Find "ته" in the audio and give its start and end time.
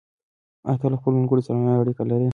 0.81-0.85